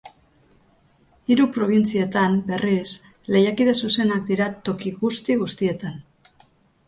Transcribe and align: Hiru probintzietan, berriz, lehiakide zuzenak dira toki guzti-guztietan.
Hiru 1.33 1.43
probintzietan, 1.57 2.37
berriz, 2.47 2.87
lehiakide 3.35 3.75
zuzenak 3.87 4.25
dira 4.31 4.47
toki 4.71 4.95
guzti-guztietan. 5.03 6.01